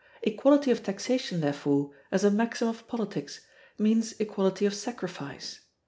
[0.23, 3.41] Equality of taxation, therefore, as a maxim of politics,
[3.77, 5.59] means equality of sacrifice.